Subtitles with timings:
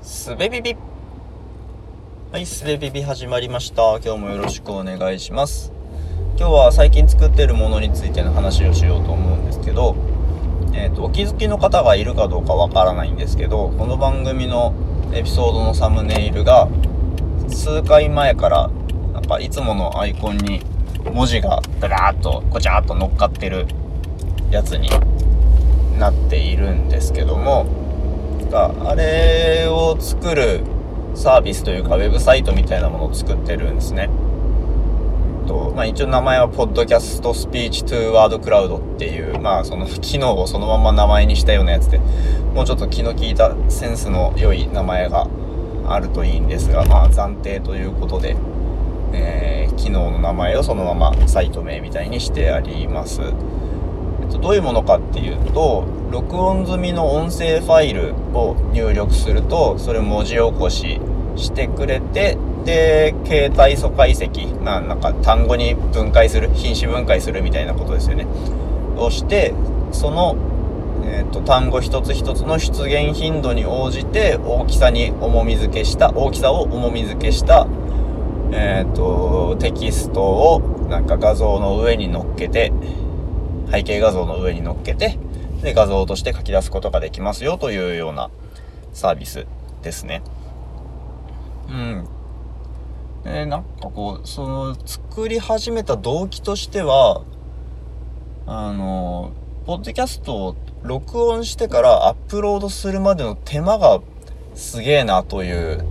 [0.00, 0.76] すべビビ
[2.30, 3.98] はい、すべビビ始まりました。
[3.98, 5.72] 今日もよろしくお願いします。
[6.38, 9.96] 今日は最近作ってるものについての話をしようと思うんですけど、
[10.72, 14.72] えっ、と、お気づきの方がいるかどうかわからないんですけど、この番組の
[15.12, 16.68] エピソードのサムネイルが、
[17.48, 18.70] 数回前から、
[19.14, 20.62] なんかいつものアイコンに
[21.12, 23.66] 文字がブラーっと、こちゃーっと乗っかってる
[24.52, 24.90] やつに
[25.98, 27.66] なっているんですけども、
[28.50, 30.62] があれを作る
[31.14, 34.08] サービスというかウェブサイトみたいなものを作ってるんですね。
[35.46, 42.00] とまあ、一応名前は Podcast Speech to Word Cloud っていう、まあその 機能をそのまま名前にしたようなやつで、
[42.54, 45.26] もうちょっと気の利いたセンスの良い名前が
[45.88, 48.36] あるといいんですが、まあ暫定ということで、
[49.12, 53.20] えー機能の名前をそのままサイト名みたいにしてあります。
[54.36, 61.00] どういうものかっていうと録音済みの音声ファイルを入力するとそれ文字起こし
[61.36, 68.26] してくれてで携帯素解析なんか単語に分解する品詞分解するみたいなことですよね。
[68.96, 69.54] をして
[69.92, 70.36] その、
[71.04, 77.66] えー、と単語一つ一つの出現頻度に応じて大きさに重み付けした大きさを重み付けした
[78.50, 82.72] えっ、とテキストをなんか画像の上に乗っけて
[83.70, 85.18] 背景画像の上に乗っけて、
[85.62, 88.30] で、画像として書き出すことができますよというような
[88.92, 89.46] サービス
[89.82, 90.22] ですね。
[91.68, 92.08] うん。
[93.24, 97.22] で、なんかこう、その、作り始めた動機としては、
[98.46, 99.32] あの、
[99.66, 104.00] ポッドキャストを録音してからアップロードするまでの手間が
[104.54, 105.84] すげえなという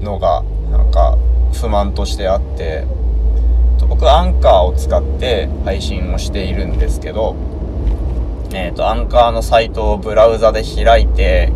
[0.00, 1.18] のが、なんか
[1.52, 2.86] 不満としてあって、
[4.08, 7.34] アンカーを使って配信をしているんですけど、
[8.52, 11.52] えっ、と、アンカーのサイトをブラウザで開いて、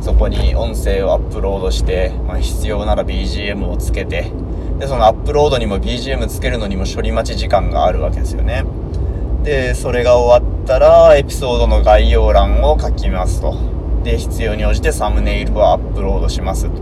[0.00, 4.32] そこに音声をアップロードして、まあ、必要なら BGM をつけて、
[4.78, 8.64] で、そのアップロードにも BGM つけるのにも処理待ち時間があるわけですよね。
[9.44, 13.56] で、それが終わったら、エピソードの概要欄を書きますと。
[14.02, 16.72] で、必要に応じてサムネイルをアップロードしますと。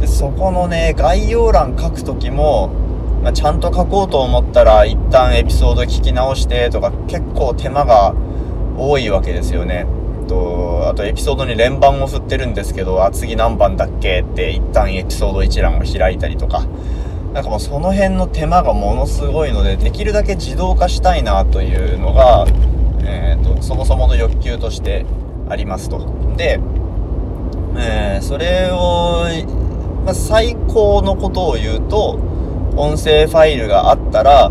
[0.00, 2.70] で、そこのね、概要欄書くときも、
[3.22, 8.14] まあ、ちゃんと書こうと思ったら一旦エピソード聞き直してとか結構手間が
[8.76, 9.86] 多いわけですよね。
[10.28, 16.66] とあとエピソードに連番を振ってるんですけど、あ、次何番だっけって一旦エピソード一覧を開いたりとか。
[17.32, 22.46] なんかもうその辺の手間がものすごいので、できるだけ自動化したいなというのが、
[23.04, 25.06] えっ、と、そもそもの欲求として
[25.48, 26.12] ありますと。
[26.36, 26.60] で、
[27.78, 29.24] えーそれを、
[30.04, 32.18] まあ、最高のことを言うと、
[32.74, 34.50] 音声ファイルがあったら、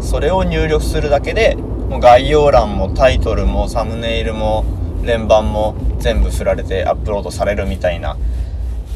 [0.00, 4.64] それを入力するだけで、もう概要欄もタイトルもサムネイルも
[5.02, 8.16] 連番も全部振られてアップロードされるみたいな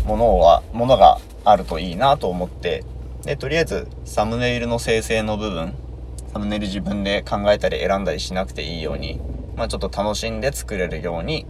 [0.06, 2.84] ものは、ものがあるといいなと思って、
[3.24, 5.74] で、とりあえずサムネイルの生成の部分、
[6.32, 9.20] サムネイル自分で考えたり選んだりしなくていいように、
[9.56, 11.44] まあちょっと楽しんで作れるように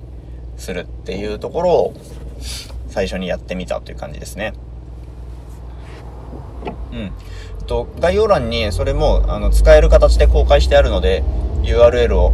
[0.56, 1.94] するっていうところを
[2.88, 4.54] 最初にやってみたという感じですね。
[6.92, 7.12] うん。
[7.66, 11.22] と、概要欄にそれもあの使える形で公開してあるので
[11.62, 12.32] URL を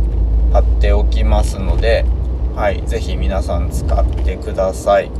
[0.52, 2.06] 貼っておきますので、
[2.54, 5.10] はい、ぜひ皆さん使ってください。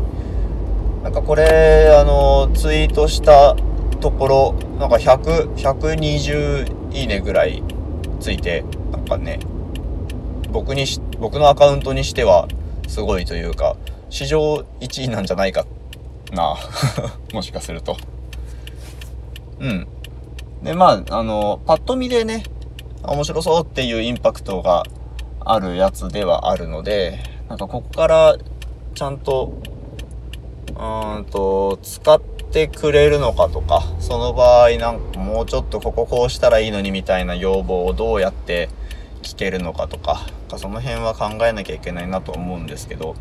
[1.03, 3.55] なんかこれ、あの、ツイートした
[4.01, 7.63] ところ、なんか100、120いいねぐらい
[8.19, 9.39] ついて、なんかね、
[10.51, 12.49] 僕にし、僕のアカウントにしては
[12.89, 13.77] すごいというか、
[14.09, 15.67] 史上1位なんじゃないか
[16.33, 16.57] な。
[17.35, 17.97] もしかすると。
[19.61, 19.87] うん。
[20.63, 22.45] で、まあ、あの、パッと見でね、
[23.03, 24.85] 面白そうっていうインパクトが
[25.41, 27.19] あるやつではあるので、
[27.49, 28.37] なんかここから
[28.95, 29.53] ちゃんと、
[30.71, 38.69] うーんと、使ってくれるのかとか、その場合なんかもうちょっとこここうしたらいいのにみたいな要望をどうやって
[39.23, 43.15] 聞けるのかとか、かその辺は考えなきゃいけないなと思うんですけど、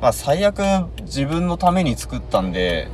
[0.00, 0.60] まあ最悪
[1.02, 2.88] 自分のために作ったんで、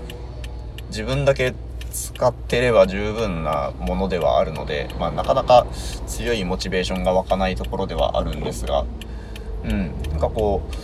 [0.89, 1.55] 自分だけ
[1.97, 5.67] 使ってれば十分なものではあるので、まあ、なかなか
[6.07, 8.85] 強いモチベーションが湧かないところではあるんですが、
[9.65, 10.75] うん、なんかこう、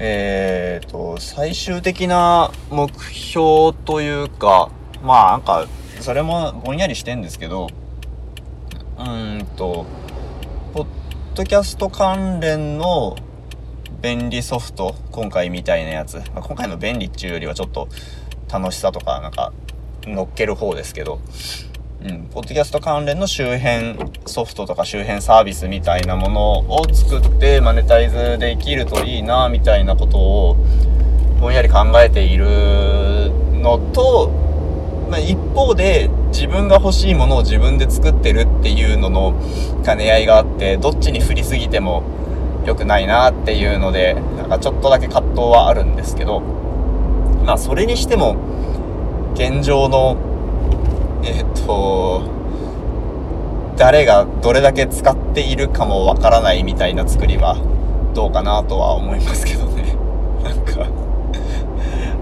[0.00, 4.70] えーと、最終的な目標というか、
[5.04, 5.68] まあなんか、
[6.00, 7.68] それもぼんやりしてんですけど、
[8.98, 9.86] うんと、
[10.72, 10.86] ポッ
[11.36, 13.16] ドキャスト関連の
[14.02, 17.88] 便利ソフト、今回みたいなやつ、まあ、今回の便利っていうよりはちょっと
[18.52, 19.52] 楽しさとか、なんか、
[20.06, 21.20] 乗っける方ですけど、
[22.04, 23.96] うん、ポッドキャスト関連の周辺
[24.26, 30.56] ソフトとか周辺サービスみたいなものを作ってマネタイズできるといいなみたいなことを
[31.40, 32.46] ぼんやり考えている
[33.54, 34.30] のと、
[35.10, 42.02] まあ、一方で自分が欲しいものを自分で作ってるっていうのの兼ね合いがあってどっちに振りすぎても
[42.66, 48.36] 良くないなっていうのでなんかちょっとだけ葛藤はあるんですけどまあそれにしても
[49.34, 50.16] 現状の
[51.24, 52.22] えっ、と
[53.76, 57.56] 誰がどれだけ使っているかもわからないみたいな作りは
[58.14, 59.96] どうかなとは思いますけどね。
[60.44, 60.86] なんか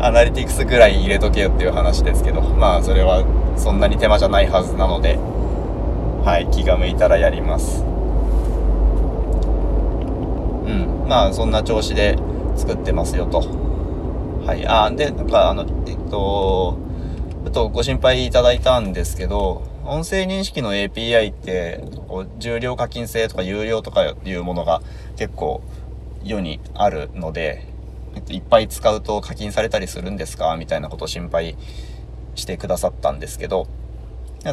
[0.00, 3.22] アナリティクスぐらい入れとけよっていう話ですけどまあそれは
[3.56, 5.18] そんなに手間じゃないはずなので
[6.24, 7.84] はい気が向いたらやります。
[10.64, 12.16] うんまあそんな調子で
[12.56, 13.42] 作ってますよと。
[14.46, 16.76] はいあでなんかあのえっと
[17.44, 21.82] ちょっとご心配いただいたんですけど音声認識の API って
[22.38, 24.80] 重量課金制とか有料とかいうものが
[25.16, 25.62] 結構
[26.22, 27.66] 世にあるので
[28.28, 30.56] いっぱい使うと課金されたりするんですか？
[30.56, 31.56] みたいなことを心配
[32.36, 33.66] してくださったんですけど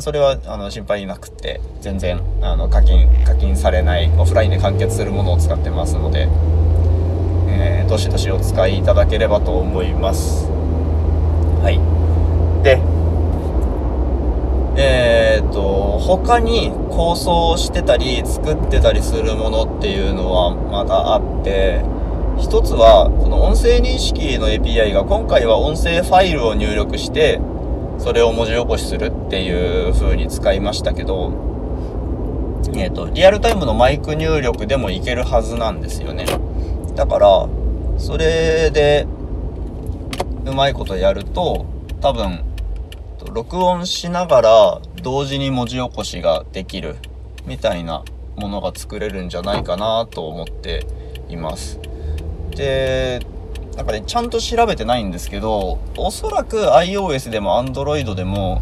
[0.02, 6.28] それはあの心配なくて全然あの課金課金されないオフラインで完結するものを使ってますので、
[7.50, 10.48] えー、どしどしお使いいただければと思います。
[11.62, 11.99] はい。
[12.64, 12.82] で
[14.82, 21.84] えーと、他に構想してたり作ってたりするものっていうのはまだあって
[22.40, 27.42] 一つはその音声認識の API が今回は音声ファイルを入力して
[27.98, 31.34] それを文字起こしするっていう風に使いましたけど
[32.76, 36.26] えっ、ー、とリアルタイムのマイク入力でもいけるはずなんですよね。
[36.96, 37.50] だから
[37.98, 39.06] それで
[40.46, 41.66] うまいことやると
[42.02, 42.49] 多分
[43.28, 46.96] 録音しながら同時に文字起こしができる
[47.46, 48.04] みたいな
[48.36, 50.86] ものが作れるんじゃないかなと思って
[51.28, 51.80] います。
[52.52, 53.20] で、
[53.76, 58.62] なんかね、ちゃんと調べてないんですけど、おそらく iOS でも Android でも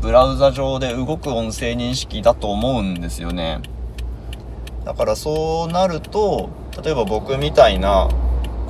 [0.00, 3.60] ブラウザ上で動く音声認識だと思うんですよね。
[4.84, 6.50] だからそうなると、
[6.84, 8.08] 例えば僕みたいな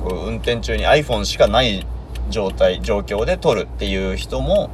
[0.03, 1.85] こう運転中に iPhone しかない
[2.29, 4.69] 状態、状況で撮るっていう人も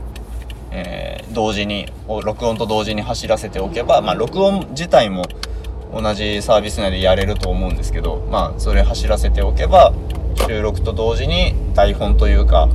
[0.72, 5.26] えー、同時に録音と同時に走らせておけば、まあ、録音自体も
[5.94, 9.94] 同じサービス内でやれると思うんですけど、まあ、それ走らせておけば
[10.48, 12.70] 収録と同時に台本というか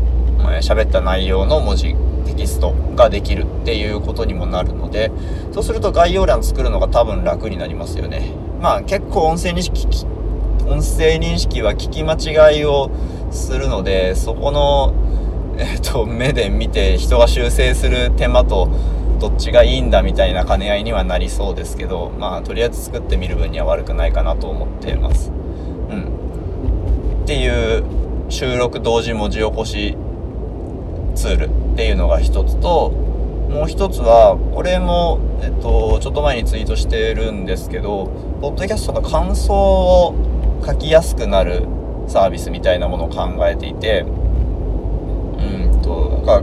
[0.61, 1.95] 喋った内容の文字
[2.27, 5.11] テキストができるっていうことにもなるので
[5.53, 8.33] そうすると概要欄作るのが多分楽になりますよね。
[8.61, 9.87] まあ結構音声認識
[10.67, 12.91] 音声認識は聞き間違いを
[13.31, 14.95] するのでそこの
[15.59, 18.69] えっ、ー、と、目で見て人が修正する手間と
[19.21, 25.31] どっちがいいんだみたいな兼ね合いにはなりそうですけど、まあ、とりあえず作ってみる分には悪くないかなと思ってます。
[25.31, 25.33] う
[25.95, 27.23] ん。
[27.23, 27.85] っていう
[28.29, 29.97] 収録同時文字起こし
[31.15, 38.11] ツールっていうのが一つと、もう一つは、これも、えっと、ちょっと前にツイートしてるんですけど、
[38.41, 40.15] ポッドキャストの感想を
[40.67, 41.67] 書きやすくなる
[42.09, 44.05] サービスみたいなものを考えていて、
[46.25, 46.43] なん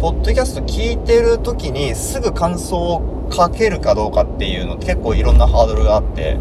[0.00, 6.38] ポッドキャスト聞いてる時にすぐ感想を書けるかどうかっていうの結構いろんなハードルがあって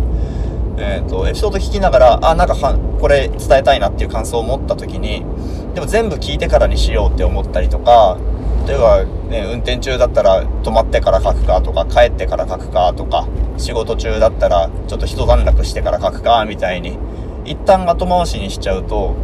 [0.77, 5.25] えっ、ー、とエピソード聞きながらあなんかはこれ伝えたいなっていう感想を持った時に
[5.73, 8.19] でも全部聞いてからにしようって思ったりとか
[8.67, 13.27] 例えば、ね、運転中だったら止まってから書くかとか帰ってから書くかとか
[13.57, 16.99] 仕事中だったらちょっと一段落してから書くかみたいに
[17.43, 19.15] 一旦後回しにしちゃうと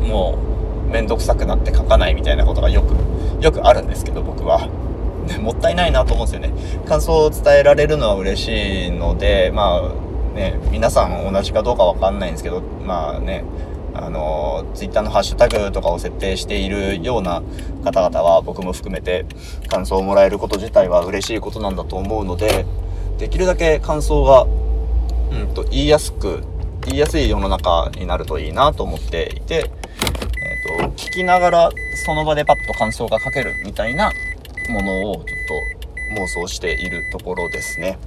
[0.00, 0.55] もう
[0.90, 2.94] 面倒くさくなって書かないみたいなことがよく、
[3.42, 4.68] よくあるんですけど、僕は。
[5.40, 6.82] もったいないなと思うんですよね。
[6.86, 13.44] 感想を伝えられるのは嬉しいので、まあね、皆さん同じかどうかわかんないんですけど、まあね、
[13.94, 17.42] あの、ツイッターのハッシュタグとかを設定しているような
[17.82, 19.24] 方々は僕も含めて
[19.68, 22.66] 感想をもらえること自体は嬉しいことなんだと思うので、
[23.18, 24.46] できるだけ感想が、
[25.32, 26.42] うんと、言いやすく、
[26.84, 29.70] 言いやすい世の中になるといいなと思っていて、
[30.66, 34.12] と、聞きながらその場でパッと感想が書けるみたいな
[34.68, 35.24] ものをちょっ
[36.16, 37.98] と妄想しているところですね。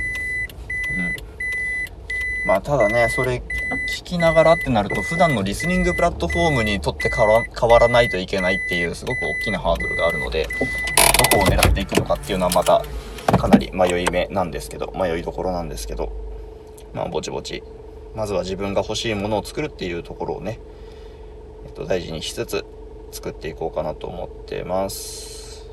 [0.98, 2.48] うん。
[2.48, 3.42] まあただね、それ
[3.90, 10.48] 聞きながらってなると普段のリスニングプラットフォームにとって変わらないといけないっていうすごく大きなハードルがあるので、
[11.32, 12.84] どこを狙っていくのかっていうのはまた
[13.38, 16.12] かなり迷い目なんですけど、迷いどころなんですけど、
[16.94, 17.62] まあぼちぼち、
[18.16, 20.60] まずは自分が欲しいものを作るっていうところをね、
[21.66, 22.66] えっと、大事にしつつ
[23.12, 25.68] 作っていこうかなと思ってます。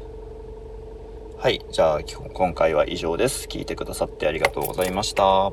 [1.38, 3.46] はいじゃあ今回は以上です。
[3.46, 5.52] 聞いてくださってありがとうございました。